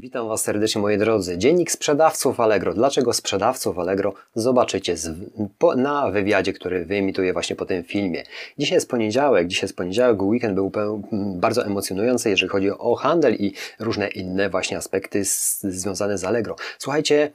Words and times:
Witam 0.00 0.28
Was 0.28 0.42
serdecznie 0.42 0.80
moi 0.80 0.98
drodzy. 0.98 1.38
Dziennik 1.38 1.70
sprzedawców 1.70 2.40
Allegro. 2.40 2.74
Dlaczego 2.74 3.12
sprzedawców 3.12 3.78
Allegro? 3.78 4.14
Zobaczycie 4.34 4.96
z, 4.96 5.10
po, 5.58 5.76
na 5.76 6.10
wywiadzie, 6.10 6.52
który 6.52 6.84
wyemituję 6.84 7.32
właśnie 7.32 7.56
po 7.56 7.66
tym 7.66 7.84
filmie. 7.84 8.22
Dzisiaj 8.58 8.76
jest 8.76 8.90
poniedziałek, 8.90 9.48
dzisiaj 9.48 9.64
jest 9.64 9.76
poniedziałek, 9.76 10.22
weekend 10.22 10.54
był 10.54 10.72
bardzo 11.36 11.66
emocjonujący, 11.66 12.30
jeżeli 12.30 12.50
chodzi 12.50 12.70
o 12.70 12.94
handel 12.94 13.34
i 13.34 13.52
różne 13.78 14.08
inne 14.08 14.50
właśnie 14.50 14.76
aspekty 14.76 15.24
z, 15.24 15.60
związane 15.62 16.18
z 16.18 16.24
Allegro. 16.24 16.56
Słuchajcie, 16.78 17.32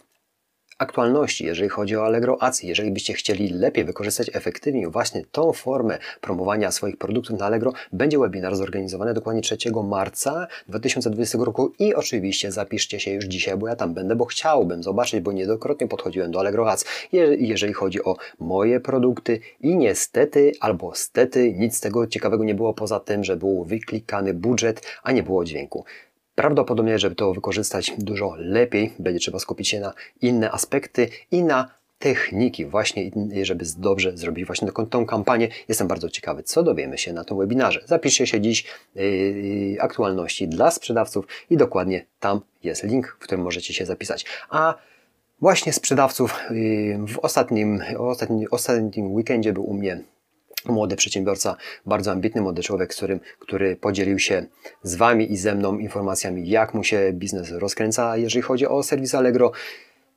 aktualności, 0.78 1.46
jeżeli 1.46 1.70
chodzi 1.70 1.98
o 1.98 2.06
Allegro 2.06 2.44
Ads. 2.44 2.64
Jeżeli 2.64 2.92
byście 2.92 3.14
chcieli 3.14 3.50
lepiej 3.50 3.86
wykorzystać 3.86 4.32
efektywnie 4.34 4.90
właśnie 4.90 5.26
tą 5.32 5.54
formę 5.54 5.98
promowania 6.22 6.72
swoich 6.72 6.98
produktów 6.98 7.40
na 7.40 7.46
Allegro, 7.46 7.74
będzie 7.94 8.20
webinar 8.20 8.56
zorganizowany 8.56 9.14
dokładnie 9.14 9.42
3 9.42 9.58
marca 9.84 10.48
2020 10.68 11.38
roku 11.42 11.74
i 11.80 11.96
oczywiście 11.96 12.52
zapiszcie 12.52 13.00
się 13.00 13.12
już 13.12 13.26
dzisiaj, 13.26 13.58
bo 13.58 13.68
ja 13.68 13.76
tam 13.76 13.94
będę, 13.94 14.16
bo 14.16 14.26
chciałbym 14.26 14.84
zobaczyć, 14.84 15.20
bo 15.20 15.32
niedokrotnie 15.32 15.88
podchodziłem 15.88 16.32
do 16.32 16.40
Allegro 16.40 16.72
Ads, 16.72 16.86
jeżeli 17.40 17.74
chodzi 17.74 18.04
o 18.04 18.16
moje 18.40 18.80
produkty 18.80 19.40
i 19.62 19.76
niestety 19.76 20.52
albo 20.60 20.96
stety 20.96 21.54
nic 21.54 21.78
z 21.78 21.80
tego 21.80 22.08
ciekawego 22.08 22.44
nie 22.44 22.56
było 22.56 22.74
poza 22.74 23.00
tym, 23.00 23.24
że 23.24 23.38
był 23.38 23.66
wyklikany 23.66 24.34
budżet, 24.34 24.82
a 25.04 25.12
nie 25.12 25.24
było 25.24 25.46
dźwięku. 25.46 25.86
Prawdopodobnie, 26.36 27.00
żeby 27.00 27.16
to 27.16 27.34
wykorzystać 27.34 27.92
dużo 27.98 28.36
lepiej, 28.38 28.94
będzie 29.00 29.20
trzeba 29.20 29.40
skupić 29.40 29.70
się 29.70 29.80
na 29.80 29.94
inne 30.22 30.52
aspekty 30.52 31.10
i 31.32 31.44
na 31.44 31.72
techniki 32.00 32.66
właśnie, 32.66 33.12
żeby 33.42 33.66
dobrze 33.78 34.18
zrobić 34.18 34.46
właśnie 34.46 34.72
tą 34.90 35.06
kampanię. 35.06 35.50
Jestem 35.68 35.88
bardzo 35.88 36.10
ciekawy, 36.10 36.44
co 36.44 36.64
dowiemy 36.64 36.98
się 36.98 37.14
na 37.14 37.24
tym 37.24 37.38
webinarze. 37.38 37.82
Zapiszcie 37.86 38.28
się 38.28 38.42
dziś 38.42 38.66
yy, 38.96 39.78
aktualności 39.80 40.48
dla 40.48 40.72
sprzedawców 40.72 41.28
i 41.50 41.58
dokładnie 41.58 42.06
tam 42.20 42.42
jest 42.64 42.84
link, 42.84 43.08
w 43.08 43.24
którym 43.24 43.44
możecie 43.44 43.74
się 43.74 43.86
zapisać. 43.86 44.26
A 44.50 44.76
właśnie 45.42 45.74
sprzedawców 45.74 46.40
yy, 46.50 47.08
w 47.08 47.20
ostatnim, 47.20 47.82
ostatnim, 47.98 48.48
ostatnim 48.52 49.14
weekendzie 49.14 49.54
był 49.54 49.70
u 49.70 49.74
mnie 49.74 50.02
młody 50.70 50.96
przedsiębiorca, 50.96 51.56
bardzo 51.86 52.12
ambitny 52.12 52.42
młody 52.42 52.64
człowiek, 52.64 52.90
którym, 52.90 53.20
który 53.40 53.76
podzielił 53.76 54.20
się 54.20 54.46
z 54.84 54.96
Wami 54.96 55.32
i 55.32 55.38
ze 55.38 55.56
mną 55.56 55.78
informacjami, 55.78 56.50
jak 56.50 56.74
mu 56.74 56.84
się 56.84 57.14
biznes 57.14 57.52
rozkręca, 57.52 58.18
jeżeli 58.18 58.42
chodzi 58.42 58.68
o 58.68 58.84
serwis 58.84 59.16
Allegro. 59.16 59.52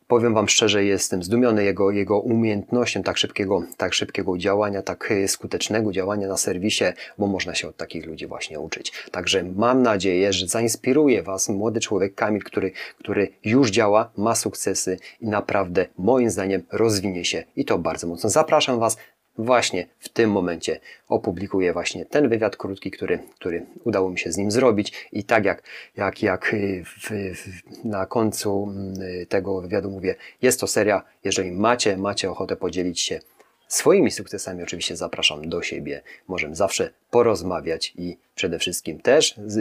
Powiem 0.07 0.35
Wam 0.35 0.49
szczerze, 0.49 0.85
jestem 0.85 1.23
zdumiony 1.23 1.65
jego, 1.65 1.91
jego 1.91 2.21
umiejętnością 2.21 3.03
tak 3.03 3.19
szybkiego, 3.19 3.63
tak 3.77 3.95
szybkiego 3.95 4.39
działania, 4.39 4.83
tak 4.83 5.13
skutecznego 5.27 5.93
działania 5.93 6.29
na 6.29 6.37
serwisie, 6.37 6.85
bo 7.19 7.27
można 7.27 7.55
się 7.55 7.69
od 7.69 7.77
takich 7.77 8.07
ludzi 8.07 8.27
właśnie 8.27 8.61
uczyć. 8.61 8.93
Także 9.11 9.45
mam 9.57 9.83
nadzieję, 9.83 10.33
że 10.33 10.47
zainspiruje 10.47 11.23
Was 11.23 11.49
młody 11.49 11.81
człowiek 11.81 12.15
Kamil, 12.15 12.43
który, 12.43 12.73
który 12.99 13.29
już 13.45 13.71
działa, 13.71 14.11
ma 14.17 14.35
sukcesy 14.35 14.99
i 15.21 15.27
naprawdę 15.27 15.87
moim 15.99 16.31
zdaniem 16.31 16.63
rozwinie 16.73 17.25
się 17.25 17.45
i 17.57 17.65
to 17.65 17.79
bardzo 17.79 18.07
mocno. 18.07 18.31
Zapraszam 18.31 18.81
Was 18.81 18.97
właśnie 19.39 19.87
w 19.99 20.09
tym 20.09 20.31
momencie 20.31 20.81
opublikuję 21.09 21.73
właśnie 21.73 22.05
ten 22.05 22.29
wywiad 22.29 22.57
krótki, 22.57 22.91
który, 22.91 23.19
który 23.39 23.67
udało 23.85 24.11
mi 24.11 24.19
się 24.19 24.33
z 24.33 24.37
nim 24.37 24.51
zrobić. 24.51 25.09
I 25.13 25.25
tak 25.25 25.45
jak, 25.45 25.63
jak, 25.97 26.23
jak 26.23 26.55
y, 26.55 26.85
w, 26.85 27.11
w, 27.11 27.85
na 27.85 28.07
końcu 28.07 28.71
mm, 28.71 28.95
tego 29.27 29.61
wywiadu 29.61 29.91
mówię, 29.91 30.15
jest 30.43 30.61
to 30.61 30.67
seria, 30.67 31.03
jeżeli 31.25 31.53
macie, 31.53 31.97
macie 31.97 32.31
ochotę 32.31 32.57
podzielić 32.57 33.01
się 33.01 33.21
Swoimi 33.69 34.11
sukcesami 34.11 34.63
oczywiście 34.63 34.97
zapraszam 34.97 35.49
do 35.49 35.63
siebie. 35.63 36.03
Możemy 36.29 36.55
zawsze 36.55 36.91
porozmawiać 37.11 37.93
i 37.97 38.19
przede 38.35 38.59
wszystkim 38.59 39.01
też 39.01 39.35
z, 39.47 39.55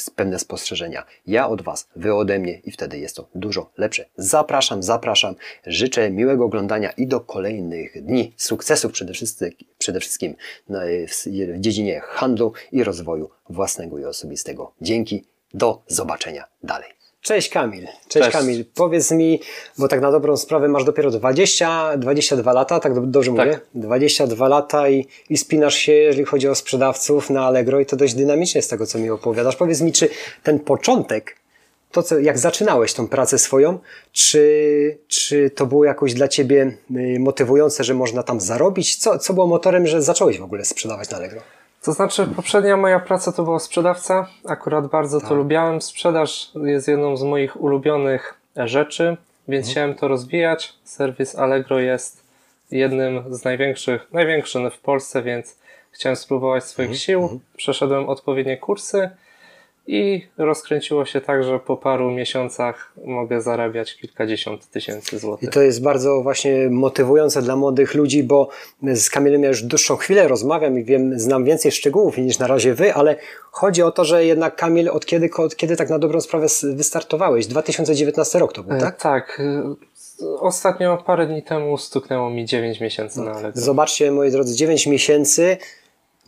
z 0.00 0.10
pewne 0.10 0.38
spostrzeżenia. 0.38 1.04
Ja 1.26 1.48
od 1.48 1.62
Was, 1.62 1.88
Wy 1.96 2.14
ode 2.14 2.38
mnie 2.38 2.60
i 2.64 2.70
wtedy 2.70 2.98
jest 2.98 3.16
to 3.16 3.28
dużo 3.34 3.70
lepsze. 3.76 4.04
Zapraszam, 4.16 4.82
zapraszam. 4.82 5.34
Życzę 5.66 6.10
miłego 6.10 6.44
oglądania 6.44 6.90
i 6.90 7.06
do 7.06 7.20
kolejnych 7.20 8.04
dni 8.04 8.32
sukcesów 8.36 8.92
przede 8.92 9.12
wszystkim, 9.12 9.50
przede 9.78 10.00
wszystkim 10.00 10.36
w 10.68 11.60
dziedzinie 11.60 12.00
handlu 12.00 12.52
i 12.72 12.84
rozwoju 12.84 13.30
własnego 13.50 13.98
i 13.98 14.04
osobistego. 14.04 14.72
Dzięki. 14.80 15.24
Do 15.54 15.82
zobaczenia 15.86 16.44
dalej. 16.62 16.95
Cześć 17.26 17.48
Kamil. 17.48 17.86
Cześć, 17.86 17.96
Cześć, 18.08 18.30
Kamil. 18.30 18.64
Powiedz 18.74 19.10
mi, 19.10 19.40
bo 19.78 19.88
tak 19.88 20.00
na 20.00 20.12
dobrą 20.12 20.36
sprawę 20.36 20.68
masz 20.68 20.84
dopiero 20.84 21.10
20, 21.10 21.96
22 21.96 22.52
lata, 22.52 22.80
tak 22.80 23.10
dobrze 23.10 23.34
tak. 23.34 23.46
mówię? 23.46 23.60
22 23.74 24.48
lata 24.48 24.88
i, 24.88 25.06
i 25.30 25.36
spinasz 25.36 25.74
się, 25.74 25.92
jeżeli 25.92 26.24
chodzi 26.24 26.48
o 26.48 26.54
sprzedawców 26.54 27.30
na 27.30 27.46
Allegro 27.46 27.80
i 27.80 27.86
to 27.86 27.96
dość 27.96 28.14
dynamicznie 28.14 28.62
z 28.62 28.68
tego, 28.68 28.86
co 28.86 28.98
mi 28.98 29.10
opowiadasz. 29.10 29.56
Powiedz 29.56 29.80
mi, 29.80 29.92
czy 29.92 30.08
ten 30.42 30.60
początek, 30.60 31.36
to 31.92 32.02
co, 32.02 32.18
jak 32.18 32.38
zaczynałeś 32.38 32.92
tą 32.92 33.08
pracę 33.08 33.38
swoją, 33.38 33.78
czy, 34.12 34.98
czy 35.08 35.50
to 35.50 35.66
było 35.66 35.84
jakoś 35.84 36.14
dla 36.14 36.28
Ciebie 36.28 36.76
y, 36.90 37.16
motywujące, 37.20 37.84
że 37.84 37.94
można 37.94 38.22
tam 38.22 38.40
zarobić? 38.40 38.96
Co, 38.96 39.18
co 39.18 39.34
było 39.34 39.46
motorem, 39.46 39.86
że 39.86 40.02
zacząłeś 40.02 40.38
w 40.38 40.44
ogóle 40.44 40.64
sprzedawać 40.64 41.10
na 41.10 41.16
Allegro? 41.16 41.40
To 41.86 41.92
znaczy, 41.92 42.26
poprzednia 42.26 42.76
moja 42.76 43.00
praca 43.00 43.32
to 43.32 43.42
była 43.42 43.58
sprzedawca. 43.58 44.28
Akurat 44.48 44.86
bardzo 44.86 45.20
tak. 45.20 45.28
to 45.28 45.34
lubiałem. 45.34 45.82
Sprzedaż 45.82 46.50
jest 46.64 46.88
jedną 46.88 47.16
z 47.16 47.22
moich 47.22 47.60
ulubionych 47.60 48.34
rzeczy, 48.56 49.16
więc 49.48 49.66
mhm. 49.66 49.72
chciałem 49.72 49.94
to 49.94 50.08
rozwijać. 50.08 50.74
Serwis 50.84 51.36
Allegro 51.36 51.78
jest 51.78 52.24
jednym 52.70 53.34
z 53.34 53.44
największych, 53.44 54.12
największym 54.12 54.70
w 54.70 54.78
Polsce, 54.78 55.22
więc 55.22 55.58
chciałem 55.90 56.16
spróbować 56.16 56.64
swoich 56.64 56.88
mhm. 56.88 56.98
sił. 56.98 57.22
Mhm. 57.22 57.40
Przeszedłem 57.56 58.08
odpowiednie 58.08 58.56
kursy 58.56 59.10
i 59.86 60.26
rozkręciło 60.38 61.04
się 61.04 61.20
tak, 61.20 61.44
że 61.44 61.58
po 61.58 61.76
paru 61.76 62.10
miesiącach 62.10 62.92
mogę 63.04 63.40
zarabiać 63.40 63.96
kilkadziesiąt 63.96 64.70
tysięcy 64.70 65.18
złotych. 65.18 65.48
I 65.48 65.52
to 65.52 65.62
jest 65.62 65.82
bardzo 65.82 66.22
właśnie 66.22 66.68
motywujące 66.70 67.42
dla 67.42 67.56
młodych 67.56 67.94
ludzi, 67.94 68.22
bo 68.22 68.48
z 68.82 69.10
Kamilem 69.10 69.42
ja 69.42 69.48
już 69.48 69.62
dłuższą 69.62 69.96
chwilę 69.96 70.28
rozmawiam 70.28 70.78
i 70.78 70.84
wiem, 70.84 71.18
znam 71.18 71.44
więcej 71.44 71.72
szczegółów 71.72 72.18
niż 72.18 72.38
na 72.38 72.46
razie 72.46 72.74
wy, 72.74 72.94
ale 72.94 73.16
chodzi 73.50 73.82
o 73.82 73.90
to, 73.90 74.04
że 74.04 74.24
jednak 74.24 74.56
Kamil, 74.56 74.88
od 74.88 75.06
kiedy, 75.06 75.30
od 75.36 75.56
kiedy 75.56 75.76
tak 75.76 75.90
na 75.90 75.98
dobrą 75.98 76.20
sprawę 76.20 76.46
wystartowałeś? 76.62 77.46
2019 77.46 78.38
rok 78.38 78.52
to 78.52 78.62
był, 78.62 78.76
e, 78.76 78.80
tak? 78.80 78.94
E, 78.94 78.98
tak. 78.98 79.42
Ostatnio 80.40 81.02
parę 81.06 81.26
dni 81.26 81.42
temu 81.42 81.78
stuknęło 81.78 82.30
mi 82.30 82.44
9 82.44 82.80
miesięcy 82.80 83.20
na 83.20 83.30
Allegro. 83.30 83.62
Zobaczcie, 83.62 84.12
moi 84.12 84.30
drodzy, 84.30 84.56
9 84.56 84.86
miesięcy 84.86 85.56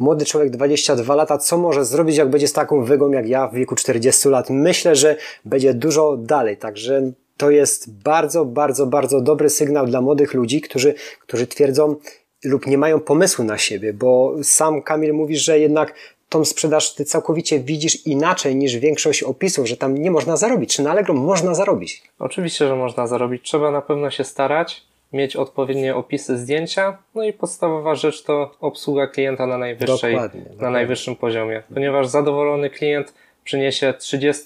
młody 0.00 0.24
człowiek 0.24 0.50
22 0.50 1.14
lata, 1.14 1.38
co 1.38 1.58
może 1.58 1.84
zrobić, 1.84 2.16
jak 2.16 2.30
będzie 2.30 2.48
z 2.48 2.52
taką 2.52 2.84
wygą 2.84 3.10
jak 3.10 3.28
ja 3.28 3.48
w 3.48 3.54
wieku 3.54 3.74
40 3.74 4.28
lat? 4.28 4.50
Myślę, 4.50 4.96
że 4.96 5.16
będzie 5.44 5.74
dużo 5.74 6.16
dalej, 6.16 6.56
także 6.56 7.12
to 7.36 7.50
jest 7.50 7.92
bardzo, 8.02 8.44
bardzo, 8.44 8.86
bardzo 8.86 9.20
dobry 9.20 9.50
sygnał 9.50 9.86
dla 9.86 10.00
młodych 10.00 10.34
ludzi, 10.34 10.60
którzy, 10.60 10.94
którzy 11.20 11.46
twierdzą 11.46 11.96
lub 12.44 12.66
nie 12.66 12.78
mają 12.78 13.00
pomysłu 13.00 13.44
na 13.44 13.58
siebie, 13.58 13.92
bo 13.92 14.34
sam 14.42 14.82
Kamil 14.82 15.14
mówi, 15.14 15.36
że 15.36 15.58
jednak 15.58 15.94
tą 16.28 16.44
sprzedaż 16.44 16.94
ty 16.94 17.04
całkowicie 17.04 17.60
widzisz 17.60 18.06
inaczej 18.06 18.56
niż 18.56 18.76
większość 18.76 19.22
opisów, 19.22 19.68
że 19.68 19.76
tam 19.76 19.98
nie 19.98 20.10
można 20.10 20.36
zarobić. 20.36 20.76
Czy 20.76 20.82
na 20.82 20.90
Allegro 20.90 21.14
można 21.14 21.54
zarobić? 21.54 22.02
Oczywiście, 22.18 22.68
że 22.68 22.76
można 22.76 23.06
zarobić. 23.06 23.42
Trzeba 23.42 23.70
na 23.70 23.82
pewno 23.82 24.10
się 24.10 24.24
starać 24.24 24.82
mieć 25.12 25.36
odpowiednie 25.36 25.94
opisy 25.94 26.38
zdjęcia, 26.38 26.98
no 27.14 27.22
i 27.22 27.32
podstawowa 27.32 27.94
rzecz 27.94 28.22
to 28.22 28.50
obsługa 28.60 29.06
klienta 29.06 29.46
na, 29.46 29.58
najwyższej, 29.58 30.12
dokładnie, 30.12 30.40
dokładnie. 30.40 30.62
na 30.62 30.70
najwyższym 30.70 31.16
poziomie, 31.16 31.62
ponieważ 31.74 32.06
zadowolony 32.06 32.70
klient 32.70 33.14
przyniesie 33.44 33.94
30 33.98 34.44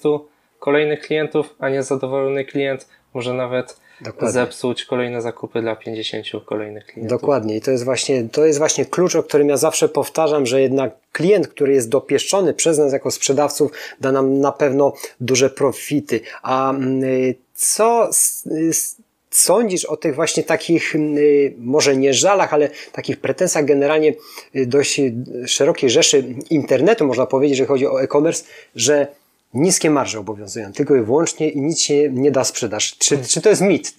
kolejnych 0.59 0.99
klientów, 0.99 1.55
a 1.59 1.69
niezadowolony 1.69 2.45
klient 2.45 2.87
może 3.13 3.33
nawet 3.33 3.77
Dokładnie. 4.01 4.31
zepsuć 4.31 4.85
kolejne 4.85 5.21
zakupy 5.21 5.61
dla 5.61 5.75
50 5.75 6.25
kolejnych 6.45 6.85
klientów. 6.85 7.19
Dokładnie. 7.19 7.55
I 7.55 7.61
to 7.61 7.71
jest 7.71 7.85
właśnie, 7.85 8.29
to 8.29 8.45
jest 8.45 8.59
właśnie 8.59 8.85
klucz, 8.85 9.15
o 9.15 9.23
którym 9.23 9.49
ja 9.49 9.57
zawsze 9.57 9.89
powtarzam, 9.89 10.45
że 10.45 10.61
jednak 10.61 10.93
klient, 11.11 11.47
który 11.47 11.73
jest 11.73 11.89
dopieszczony 11.89 12.53
przez 12.53 12.77
nas 12.77 12.93
jako 12.93 13.11
sprzedawców, 13.11 13.71
da 14.01 14.11
nam 14.11 14.39
na 14.39 14.51
pewno 14.51 14.93
duże 15.21 15.49
profity. 15.49 16.19
A 16.41 16.69
mm, 16.69 17.01
co 17.53 18.09
sądzisz 19.35 19.85
o 19.85 19.97
tych 19.97 20.15
właśnie 20.15 20.43
takich, 20.43 20.95
y, 20.95 21.53
może 21.57 21.97
nie 21.97 22.13
żalach, 22.13 22.53
ale 22.53 22.69
takich 22.91 23.17
pretensjach 23.17 23.65
generalnie 23.65 24.13
y, 24.55 24.65
dość 24.65 25.01
szerokiej 25.45 25.89
rzeszy 25.89 26.35
internetu, 26.49 27.05
można 27.05 27.25
powiedzieć, 27.25 27.57
że 27.57 27.65
chodzi 27.65 27.87
o 27.87 28.01
e-commerce, 28.01 28.43
że 28.75 29.07
niskie 29.53 29.89
marże 29.89 30.19
obowiązują, 30.19 30.73
tylko 30.73 30.95
i 30.95 31.01
wyłącznie 31.01 31.49
i 31.49 31.61
nic 31.61 31.81
się 31.81 32.09
nie 32.09 32.31
da 32.31 32.43
sprzedaż. 32.43 32.97
Czy, 32.97 33.23
czy 33.23 33.41
to 33.41 33.49
jest 33.49 33.61
mit? 33.61 33.95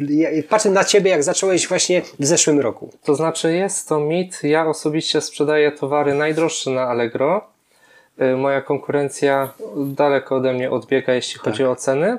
Patrzę 0.49 0.71
na 0.71 0.85
Ciebie, 0.85 1.11
jak 1.11 1.25
zacząłeś 1.25 1.69
właśnie 1.69 2.03
w 2.19 2.27
zeszłym 2.27 2.61
roku. 2.61 2.91
To 3.05 3.15
znaczy 3.15 3.53
jest 3.53 3.89
to 3.89 4.01
mit. 4.01 4.41
Ja 4.43 4.67
osobiście 4.67 5.21
sprzedaję 5.21 5.73
towary 5.73 6.15
najdroższe 6.15 6.71
na 6.71 6.83
Allegro. 6.83 7.47
Y, 8.23 8.37
moja 8.37 8.61
konkurencja 8.61 9.53
daleko 9.77 10.37
ode 10.37 10.53
mnie 10.53 10.71
odbiega, 10.71 11.15
jeśli 11.15 11.39
chodzi 11.39 11.59
tak. 11.59 11.69
o 11.69 11.77
ceny 11.77 12.19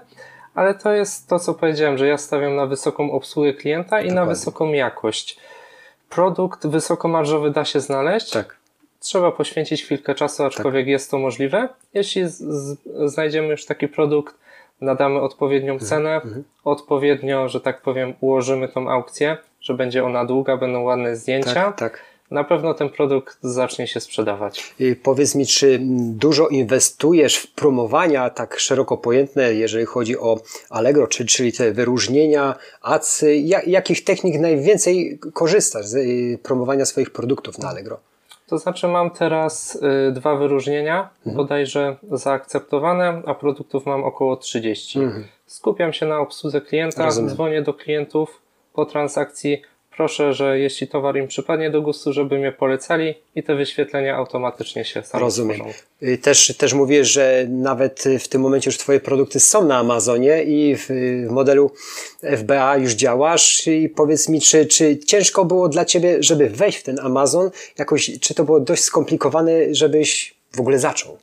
ale 0.55 0.73
to 0.73 0.91
jest 0.91 1.29
to, 1.29 1.39
co 1.39 1.53
powiedziałem, 1.53 1.97
że 1.97 2.07
ja 2.07 2.17
stawiam 2.17 2.55
na 2.55 2.65
wysoką 2.65 3.11
obsługę 3.11 3.53
klienta 3.53 3.85
i 3.85 4.03
Dokładnie. 4.03 4.13
na 4.13 4.25
wysoką 4.25 4.73
jakość. 4.73 5.39
Produkt 6.09 6.67
wysokomarżowy 6.67 7.51
da 7.51 7.65
się 7.65 7.79
znaleźć. 7.79 8.29
Tak. 8.31 8.57
Trzeba 8.99 9.31
poświęcić 9.31 9.83
chwilkę 9.83 10.15
czasu, 10.15 10.43
aczkolwiek 10.43 10.83
tak. 10.83 10.89
jest 10.89 11.11
to 11.11 11.17
możliwe. 11.17 11.69
Jeśli 11.93 12.23
znajdziemy 13.05 13.47
już 13.47 13.65
taki 13.65 13.87
produkt, 13.87 14.35
nadamy 14.81 15.21
odpowiednią 15.21 15.79
cenę, 15.79 16.21
odpowiednio, 16.63 17.49
że 17.49 17.61
tak 17.61 17.81
powiem, 17.81 18.13
ułożymy 18.21 18.67
tą 18.67 18.91
aukcję, 18.91 19.37
że 19.61 19.73
będzie 19.73 20.05
ona 20.05 20.25
długa, 20.25 20.57
będą 20.57 20.81
ładne 20.81 21.15
zdjęcia. 21.15 21.53
Tak, 21.53 21.77
tak. 21.77 22.01
Na 22.31 22.43
pewno 22.43 22.73
ten 22.73 22.89
produkt 22.89 23.37
zacznie 23.41 23.87
się 23.87 23.99
sprzedawać. 23.99 24.73
I 24.79 24.95
powiedz 24.95 25.35
mi, 25.35 25.45
czy 25.45 25.79
dużo 26.09 26.47
inwestujesz 26.47 27.35
w 27.37 27.51
promowania 27.53 28.29
tak 28.29 28.59
szeroko 28.59 28.97
pojętne, 28.97 29.53
jeżeli 29.53 29.85
chodzi 29.85 30.17
o 30.19 30.39
Allegro, 30.69 31.07
czyli, 31.07 31.29
czyli 31.29 31.53
te 31.53 31.71
wyróżnienia, 31.71 32.55
acy, 32.81 33.35
jak, 33.35 33.67
jakich 33.67 34.03
technik 34.03 34.39
najwięcej 34.39 35.19
korzystasz 35.33 35.85
z 35.85 35.95
y, 35.95 36.39
promowania 36.43 36.85
swoich 36.85 37.09
produktów 37.11 37.57
na 37.59 37.69
Allegro? 37.69 37.99
To 38.47 38.57
znaczy 38.57 38.87
mam 38.87 39.11
teraz 39.11 39.75
y, 40.09 40.11
dwa 40.11 40.35
wyróżnienia, 40.35 41.09
Mhm. 41.19 41.35
bodajże 41.37 41.95
zaakceptowane, 42.11 43.21
a 43.25 43.33
produktów 43.35 43.85
mam 43.85 44.03
około 44.03 44.35
30. 44.37 44.99
Skupiam 45.45 45.93
się 45.93 46.05
na 46.05 46.19
obsłudze 46.19 46.61
klienta, 46.61 46.95
Mhm. 46.95 47.07
Rozumiem. 47.07 47.29
dzwonię 47.29 47.61
do 47.61 47.73
klientów 47.73 48.41
po 48.73 48.85
transakcji. 48.85 49.61
Proszę, 49.97 50.33
że 50.33 50.59
jeśli 50.59 50.87
towar 50.87 51.17
im 51.17 51.27
przypadnie 51.27 51.71
do 51.71 51.81
gustu, 51.81 52.13
żeby 52.13 52.37
mnie 52.37 52.51
polecali 52.51 53.13
i 53.35 53.43
te 53.43 53.55
wyświetlenia 53.55 54.15
automatycznie 54.15 54.85
się 54.85 55.03
same 55.03 55.21
Rozumiem. 55.23 55.57
tworzą. 55.59 55.73
Y, 56.03 56.17
Też, 56.17 56.57
też 56.57 56.73
mówię, 56.73 57.05
że 57.05 57.45
nawet 57.49 58.05
y, 58.05 58.19
w 58.19 58.27
tym 58.27 58.41
momencie 58.41 58.69
już 58.69 58.77
Twoje 58.77 58.99
produkty 58.99 59.39
są 59.39 59.65
na 59.65 59.77
Amazonie 59.77 60.43
i 60.43 60.75
w, 60.75 60.87
w 61.27 61.31
modelu 61.31 61.71
FBA 62.37 62.77
już 62.77 62.93
działasz. 62.93 63.67
I 63.67 63.89
powiedz 63.89 64.29
mi, 64.29 64.41
czy, 64.41 64.65
czy 64.65 64.97
ciężko 64.97 65.45
było 65.45 65.69
dla 65.69 65.85
Ciebie, 65.85 66.17
żeby 66.19 66.49
wejść 66.49 66.77
w 66.77 66.83
ten 66.83 66.99
Amazon? 66.99 67.49
Jakoś, 67.79 68.11
czy 68.21 68.33
to 68.33 68.43
było 68.43 68.59
dość 68.59 68.83
skomplikowane, 68.83 69.51
żebyś 69.71 70.35
w 70.55 70.59
ogóle 70.59 70.79
zaczął? 70.79 71.17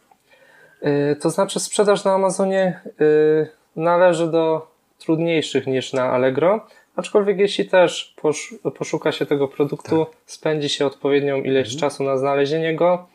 Y, 1.12 1.16
To 1.16 1.30
znaczy 1.30 1.60
sprzedaż 1.60 2.04
na 2.04 2.12
Amazonie 2.14 2.80
y, 3.00 3.48
należy 3.76 4.26
do 4.30 4.66
trudniejszych 4.98 5.66
niż 5.66 5.92
na 5.92 6.04
Allegro, 6.10 6.66
aczkolwiek 6.96 7.38
jeśli 7.38 7.64
też 7.68 8.14
posz, 8.22 8.54
poszuka 8.78 9.12
się 9.12 9.26
tego 9.26 9.48
produktu, 9.48 10.04
Tak. 10.04 10.14
spędzi 10.26 10.68
się 10.68 10.86
odpowiednią 10.86 11.36
ilość 11.42 11.72
Mhm. 11.74 11.80
czasu 11.80 12.04
na 12.04 12.16
znalezienie 12.18 12.74
go, 12.76 13.06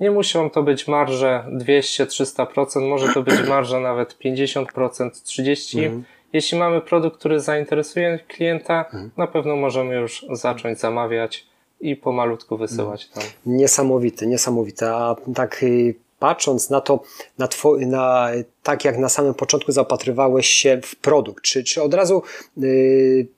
nie 0.00 0.10
muszą 0.10 0.50
to 0.50 0.62
być 0.62 0.88
marże 0.88 1.44
200-300%, 1.52 2.88
może 2.88 3.14
to 3.14 3.22
być 3.22 3.34
marża 3.48 3.80
nawet 3.80 4.18
50%, 4.18 5.10
30%. 5.10 5.84
Mhm. 5.84 6.04
Jeśli 6.32 6.58
mamy 6.58 6.80
produkt, 6.80 7.18
który 7.18 7.40
zainteresuje 7.40 8.18
klienta, 8.28 8.84
Mhm. 8.84 9.10
na 9.16 9.26
pewno 9.26 9.56
możemy 9.56 9.94
już 9.94 10.26
zacząć 10.32 10.78
zamawiać 10.80 11.46
i 11.80 11.96
pomalutku 11.96 12.56
wysyłać 12.56 13.08
tam. 13.08 13.22
Niesamowite, 13.46 14.26
niesamowite. 14.26 14.94
A 14.94 15.16
tak 15.34 15.62
y, 15.62 15.94
patrząc 16.20 16.70
na 16.70 16.80
to, 16.80 17.00
na, 17.38 17.48
two, 17.48 17.76
na 17.78 18.30
tak 18.62 18.84
jak 18.84 18.98
na 18.98 19.08
samym 19.08 19.34
początku 19.34 19.72
zaopatrywałeś 19.72 20.46
się 20.46 20.80
w 20.84 20.96
produkt, 20.96 21.44
czy, 21.44 21.64
czy 21.64 21.82
od 21.82 21.94
razu 21.94 22.22
y, 22.62 23.28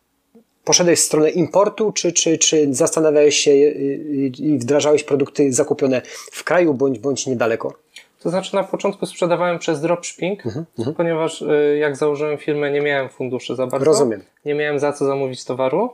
poszedłeś 0.65 1.01
w 1.01 1.03
stronę 1.03 1.31
importu, 1.31 1.93
czy, 1.93 2.13
czy, 2.13 2.39
czy 2.39 2.75
zastanawiałeś 2.75 3.37
się 3.37 3.51
y, 3.51 3.55
y, 3.55 4.33
i 4.39 4.59
wdrażałeś 4.59 5.05
produkty 5.05 5.53
zakupione 5.53 6.03
w 6.33 6.45
kraju 6.45 6.75
bądź, 6.75 6.99
bądź 6.99 7.27
niedaleko? 7.27 7.75
To 8.23 8.31
znaczy 8.31 8.55
na 8.55 8.65
początku 8.65 9.07
sprzedawałem 9.07 9.59
przez 9.59 9.81
dropshipping, 9.81 10.47
Mhm, 10.47 10.95
ponieważ 10.97 11.43
y, 11.43 11.79
jak 11.81 11.97
założyłem 11.97 12.39
firmę 12.39 12.71
nie 12.71 12.81
miałem 12.81 13.09
funduszy 13.09 13.57
za 13.57 13.67
bardzo. 13.67 13.85
Rozumiem. 13.85 14.23
Nie 14.45 14.55
miałem 14.55 14.79
za 14.79 14.93
co 14.93 15.05
zamówić 15.05 15.45
towaru, 15.45 15.91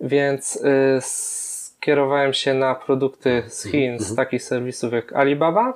więc 0.00 0.56
y, 0.56 1.00
skierowałem 1.88 2.32
się 2.32 2.54
na 2.54 2.74
produkty 2.74 3.30
Mhm, 3.30 3.50
z 3.50 3.64
Chin, 3.64 3.98
z 3.98 4.14
takich 4.16 4.42
serwisów 4.42 4.92
jak 4.92 5.12
Alibaba, 5.12 5.74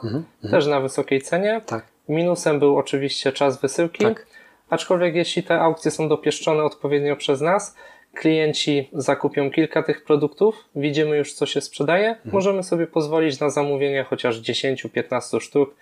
też 0.51 0.67
na 0.67 0.81
wysokiej 0.81 1.23
cenie. 1.23 1.61
Tak. 1.67 1.85
Minusem 2.09 2.59
był 2.59 2.79
oczywiście 2.79 3.33
czas 3.33 3.61
wysyłki, 3.61 4.05
Tak. 4.05 4.27
aczkolwiek 4.71 5.15
jeśli 5.15 5.43
te 5.43 5.61
aukcje 5.61 5.91
są 5.91 6.09
dopieszczone 6.09 6.63
odpowiednio 6.65 7.17
przez 7.17 7.41
nas, 7.41 7.77
klienci 8.15 8.89
zakupią 8.93 9.51
kilka 9.51 9.83
tych 9.83 10.05
produktów, 10.05 10.65
widzimy 10.77 11.17
już 11.17 11.33
co 11.33 11.47
się 11.47 11.61
sprzedaje, 11.61 12.09
Mhm. 12.09 12.33
możemy 12.33 12.63
sobie 12.63 12.87
pozwolić 12.87 13.41
na 13.41 13.51
zamówienie 13.51 14.05
chociaż 14.05 14.37
10-15 14.41 15.41
sztuk, 15.41 15.75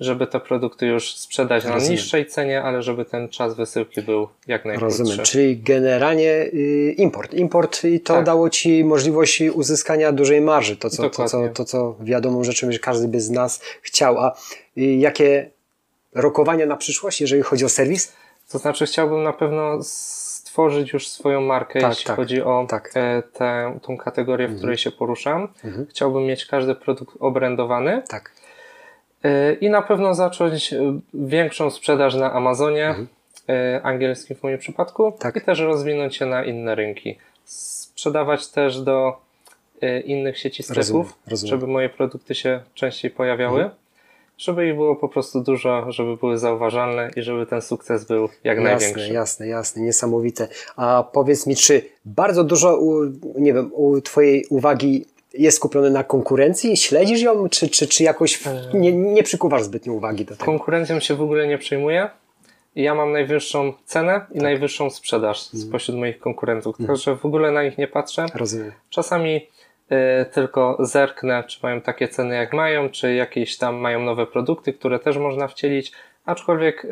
żeby 0.00 0.26
te 0.26 0.40
produkty 0.40 0.86
już 0.86 1.14
sprzedać 1.16 1.64
na 1.64 1.74
Rozumiem. 1.74 1.92
niższej 1.92 2.26
cenie, 2.26 2.62
ale 2.62 2.82
żeby 2.82 3.04
ten 3.04 3.28
czas 3.28 3.54
wysyłki 3.54 4.02
był 4.02 4.28
jak 4.46 4.64
najkrótszy. 4.64 4.98
Rozumiem. 4.98 5.24
Czyli 5.24 5.56
generalnie 5.56 6.30
y, 6.30 6.94
import. 6.98 7.34
Import 7.34 7.84
i 7.84 8.00
to 8.00 8.14
Tak. 8.14 8.24
dało 8.24 8.50
Ci 8.50 8.84
możliwość 8.84 9.42
uzyskania 9.52 10.12
dużej 10.12 10.40
marży. 10.40 10.76
To, 10.76 10.90
co, 10.90 11.10
to, 11.10 11.28
co, 11.28 11.48
to, 11.48 11.64
co 11.64 11.96
wiadomą 12.00 12.44
rzeczą, 12.44 12.72
że 12.72 12.78
każdy 12.78 13.08
by 13.08 13.20
z 13.20 13.30
nas 13.30 13.62
chciał. 13.82 14.18
A 14.18 14.36
y, 14.78 14.80
jakie 14.80 15.50
rokowania 16.14 16.66
na 16.66 16.76
przyszłość, 16.76 17.20
jeżeli 17.20 17.42
chodzi 17.42 17.64
o 17.64 17.68
serwis? 17.68 18.12
To 18.52 18.58
znaczy 18.58 18.86
chciałbym 18.86 19.22
na 19.22 19.32
pewno 19.32 19.78
stworzyć 19.82 20.92
już 20.92 21.08
swoją 21.08 21.40
markę, 21.40 21.80
Tak, 21.80 21.90
jeśli 21.90 22.06
tak, 22.06 22.16
chodzi 22.16 22.42
o 22.42 22.66
tak. 22.68 22.86
Mhm. 22.86 23.18
e, 23.18 23.22
tę, 23.22 23.78
tą 23.82 23.96
kategorię, 23.96 24.48
w 24.48 24.56
której 24.58 24.78
się 24.78 24.90
poruszam. 24.90 25.48
Chciałbym 25.90 26.22
mieć 26.22 26.46
każdy 26.46 26.74
produkt 26.74 27.16
obrędowany 27.20 28.02
Tak. 28.08 28.32
I 29.60 29.70
na 29.70 29.82
pewno 29.82 30.14
zacząć 30.14 30.72
e, 30.72 30.98
większą 31.14 31.70
sprzedaż 31.70 32.14
na 32.14 32.32
Amazonie, 32.32 32.94
e, 33.48 33.80
angielskim 33.82 34.36
w 34.36 34.42
moim 34.42 34.58
przypadku, 34.58 35.04
Mhm. 35.04 35.20
Tak. 35.20 35.36
i 35.42 35.46
też 35.46 35.60
rozwinąć 35.60 36.16
się 36.16 36.26
na 36.26 36.44
inne 36.44 36.74
rynki. 36.74 37.18
Sprzedawać 37.44 38.48
też 38.48 38.80
do 38.80 39.16
e, 39.80 40.00
innych 40.00 40.38
sieci 40.38 40.62
sklepów, 40.62 41.14
żeby 41.26 41.66
moje 41.66 41.88
produkty 41.88 42.34
się 42.34 42.60
częściej 42.74 43.10
pojawiały. 43.10 43.70
Żeby 44.38 44.68
ich 44.68 44.74
było 44.74 44.96
po 44.96 45.08
prostu 45.08 45.40
dużo, 45.40 45.92
żeby 45.92 46.16
były 46.16 46.38
zauważalne 46.38 47.10
i 47.16 47.22
żeby 47.22 47.46
ten 47.46 47.62
sukces 47.62 48.04
był 48.04 48.28
jak 48.44 48.56
Jasne, 48.58 48.70
największy. 48.70 49.12
jasne, 49.12 49.46
jasne, 49.48 49.82
niesamowite. 49.82 50.48
A 50.76 51.04
powiedz 51.12 51.46
mi, 51.46 51.56
czy 51.56 51.82
bardzo 52.04 52.44
dużo, 52.44 52.76
u, 52.78 53.04
nie 53.34 53.54
wiem, 53.54 53.70
u 53.74 54.00
Twojej 54.00 54.46
uwagi 54.50 55.04
jest 55.34 55.56
skupione 55.56 55.90
na 55.90 56.04
konkurencji? 56.04 56.76
Śledzisz 56.76 57.20
ją, 57.22 57.48
czy, 57.48 57.68
czy, 57.68 57.86
czy 57.86 58.02
jakoś 58.04 58.36
w- 58.38 58.74
nie, 58.74 58.92
nie 58.92 59.22
przykuwasz 59.22 59.62
zbytnio 59.62 59.92
uwagi 59.92 60.24
do 60.24 60.34
tego? 60.34 60.44
Konkurencją 60.44 61.00
się 61.00 61.14
w 61.14 61.22
ogóle 61.22 61.46
nie 61.46 61.58
przejmuję. 61.58 62.10
Ja 62.76 62.94
mam 62.94 63.12
najwyższą 63.12 63.72
cenę 63.84 64.12
Tak. 64.12 64.28
i 64.34 64.38
najwyższą 64.38 64.90
sprzedaż 64.90 65.44
Mhm. 65.44 65.62
spośród 65.68 65.96
moich 65.98 66.18
konkurentów, 66.18 66.76
także 66.86 67.16
w 67.16 67.24
ogóle 67.26 67.50
na 67.50 67.62
nich 67.62 67.78
nie 67.78 67.88
patrzę. 67.88 68.26
Rozumiem. 68.34 68.72
Czasami 68.90 69.36
y, 69.36 69.96
tylko 70.32 70.76
zerknę, 70.80 71.44
czy 71.46 71.58
mają 71.62 71.80
takie 71.80 72.08
ceny 72.08 72.34
jak 72.34 72.52
mają, 72.52 72.90
czy 72.90 73.14
jakieś 73.14 73.56
tam 73.58 73.76
mają 73.76 74.00
nowe 74.02 74.26
produkty, 74.26 74.72
które 74.72 74.98
też 74.98 75.16
można 75.18 75.48
wcielić, 75.48 75.92
aczkolwiek 76.24 76.84
y, 76.84 76.88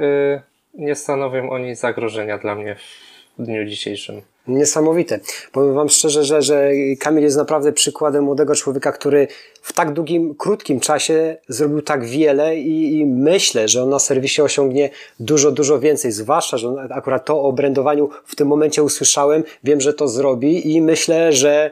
nie 0.74 0.94
stanowią 0.94 1.50
oni 1.50 1.74
zagrożenia 1.74 2.38
dla 2.38 2.54
mnie 2.54 2.76
w 3.38 3.42
dniu 3.44 3.64
dzisiejszym. 3.64 4.22
Niesamowite. 4.50 5.20
Powiem 5.52 5.74
Wam 5.74 5.88
szczerze, 5.88 6.24
że, 6.24 6.42
że 6.42 6.70
Kamil 7.00 7.24
jest 7.24 7.36
naprawdę 7.36 7.72
przykładem 7.72 8.24
młodego 8.24 8.54
człowieka, 8.54 8.92
który 8.92 9.28
w 9.62 9.72
tak 9.72 9.92
długim, 9.92 10.34
krótkim 10.34 10.80
czasie 10.80 11.36
zrobił 11.48 11.82
tak 11.82 12.04
wiele 12.04 12.56
i, 12.56 12.98
i 12.98 13.06
myślę, 13.06 13.68
że 13.68 13.82
on 13.82 13.88
na 13.88 13.98
serwisie 13.98 14.42
osiągnie 14.42 14.90
dużo, 15.20 15.52
dużo 15.52 15.80
więcej. 15.80 16.12
Zwłaszcza, 16.12 16.58
że 16.58 16.68
akurat 16.90 17.24
to 17.24 17.42
o 17.42 17.52
brandowaniu 17.52 18.08
w 18.26 18.36
tym 18.36 18.48
momencie 18.48 18.82
usłyszałem, 18.82 19.42
wiem, 19.64 19.80
że 19.80 19.94
to 19.94 20.08
zrobi 20.08 20.74
i 20.74 20.82
myślę, 20.82 21.32
że 21.32 21.70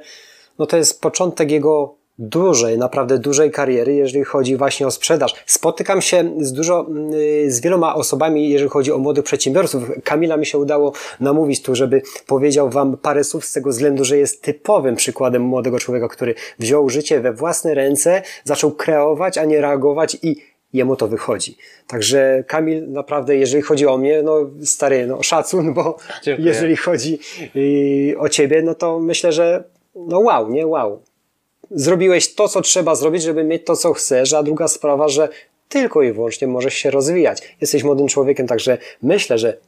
no 0.58 0.66
to 0.66 0.76
jest 0.76 1.00
początek 1.00 1.50
jego 1.50 1.94
dużej, 2.18 2.78
naprawdę 2.78 3.18
dużej 3.18 3.50
kariery, 3.50 3.94
jeżeli 3.94 4.24
chodzi 4.24 4.56
właśnie 4.56 4.86
o 4.86 4.90
sprzedaż. 4.90 5.34
Spotykam 5.46 6.02
się 6.02 6.30
z 6.40 6.52
dużo, 6.52 6.86
y, 7.14 7.52
z 7.52 7.60
wieloma 7.60 7.94
osobami, 7.94 8.50
jeżeli 8.50 8.70
chodzi 8.70 8.92
o 8.92 8.98
młodych 8.98 9.24
przedsiębiorców. 9.24 9.82
Kamila 10.04 10.36
mi 10.36 10.46
się 10.46 10.58
udało 10.58 10.92
namówić 11.20 11.62
tu, 11.62 11.74
żeby 11.74 12.02
powiedział 12.26 12.70
Wam 12.70 12.96
parę 12.96 13.24
słów 13.24 13.44
z 13.44 13.52
tego 13.52 13.70
względu, 13.70 14.04
że 14.04 14.18
jest 14.18 14.42
typowym 14.42 14.96
przykładem 14.96 15.42
młodego 15.42 15.78
człowieka, 15.78 16.08
który 16.08 16.34
wziął 16.58 16.90
życie 16.90 17.20
we 17.20 17.32
własne 17.32 17.74
ręce, 17.74 18.22
zaczął 18.44 18.70
kreować, 18.70 19.38
a 19.38 19.44
nie 19.44 19.60
reagować 19.60 20.16
i 20.22 20.36
jemu 20.72 20.96
to 20.96 21.08
wychodzi. 21.08 21.56
Także 21.86 22.44
Kamil, 22.46 22.90
naprawdę, 22.92 23.36
jeżeli 23.36 23.62
chodzi 23.62 23.86
o 23.86 23.98
mnie, 23.98 24.22
no 24.22 24.50
stary, 24.62 25.06
no 25.06 25.22
szacun, 25.22 25.74
bo 25.74 25.96
Dziękuję. 26.22 26.48
jeżeli 26.48 26.76
chodzi 26.76 27.18
y, 27.56 28.18
o 28.18 28.28
Ciebie, 28.28 28.62
no 28.62 28.74
to 28.74 29.00
myślę, 29.00 29.32
że 29.32 29.64
no 29.94 30.18
wow, 30.18 30.50
nie 30.50 30.66
wow 30.66 31.02
zrobiłeś 31.70 32.34
to, 32.34 32.48
co 32.48 32.60
trzeba 32.60 32.94
zrobić, 32.94 33.22
żeby 33.22 33.44
mieć 33.44 33.64
to, 33.64 33.76
co 33.76 33.92
chcesz, 33.92 34.32
a 34.32 34.42
druga 34.42 34.68
sprawa, 34.68 35.08
że 35.08 35.28
tylko 35.68 36.02
i 36.02 36.12
wyłącznie 36.12 36.48
możesz 36.48 36.74
się 36.74 36.90
rozwijać. 36.90 37.56
Jesteś 37.60 37.84
młodym 37.84 38.08
człowiekiem, 38.08 38.46
także 38.46 38.78
myślę, 39.02 39.38
że 39.38 39.58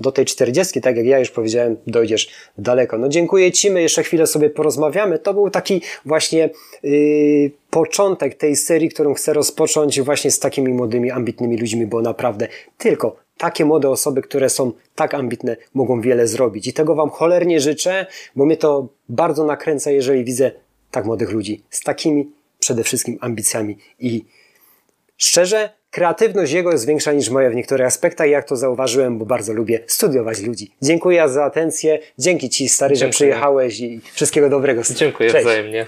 do 0.00 0.12
tej 0.12 0.24
czterdziestki, 0.24 0.80
tak 0.80 0.96
jak 0.96 1.06
ja 1.06 1.18
już 1.18 1.30
powiedziałem, 1.30 1.76
dojdziesz 1.86 2.28
daleko. 2.58 2.98
No 2.98 3.08
dziękuję 3.08 3.52
Ci, 3.52 3.70
my 3.70 3.82
jeszcze 3.82 4.02
chwilę 4.02 4.26
sobie 4.26 4.50
porozmawiamy. 4.50 5.18
To 5.18 5.34
był 5.34 5.50
taki 5.50 5.82
właśnie 6.04 6.50
yy, 6.82 7.50
początek 7.70 8.34
tej 8.34 8.56
serii, 8.56 8.88
którą 8.88 9.14
chcę 9.14 9.32
rozpocząć 9.32 10.00
właśnie 10.00 10.30
z 10.30 10.38
takimi 10.38 10.72
młodymi, 10.72 11.10
ambitnymi 11.10 11.56
ludźmi, 11.56 11.86
bo 11.86 12.02
naprawdę 12.02 12.48
tylko 12.78 13.16
takie 13.38 13.64
młode 13.64 13.90
osoby, 13.90 14.22
które 14.22 14.48
są 14.48 14.72
tak 14.94 15.14
ambitne, 15.14 15.56
mogą 15.74 16.00
wiele 16.00 16.26
zrobić. 16.26 16.66
I 16.66 16.72
tego 16.72 16.94
Wam 16.94 17.10
cholernie 17.10 17.60
życzę, 17.60 18.06
bo 18.36 18.46
mnie 18.46 18.56
to 18.56 18.88
bardzo 19.08 19.44
nakręca, 19.44 19.90
jeżeli 19.90 20.24
widzę 20.24 20.50
tak 20.90 21.04
młodych 21.04 21.30
ludzi 21.30 21.62
z 21.70 21.80
takimi 21.80 22.30
przede 22.58 22.84
wszystkim 22.84 23.18
ambicjami. 23.20 23.76
I 23.98 24.24
szczerze, 25.16 25.70
kreatywność 25.90 26.52
jego 26.52 26.72
jest 26.72 26.86
większa 26.86 27.12
niż 27.12 27.30
moja 27.30 27.50
w 27.50 27.54
niektórych 27.54 27.86
aspektach, 27.86 28.28
jak 28.28 28.48
to 28.48 28.56
zauważyłem, 28.56 29.18
bo 29.18 29.26
bardzo 29.26 29.52
lubię 29.52 29.80
studiować 29.86 30.40
ludzi. 30.40 30.70
Dziękuję 30.82 31.28
za 31.28 31.44
atencję, 31.44 31.98
dzięki 32.18 32.50
Ci 32.50 32.68
stary, 32.68 32.94
że 32.94 33.00
Dziękuję. 33.00 33.12
przyjechałeś 33.12 33.80
i 33.80 34.00
wszystkiego 34.12 34.48
dobrego. 34.48 34.82
Dziękuję 34.94 35.30
Cześć. 35.30 35.44
wzajemnie. 35.44 35.86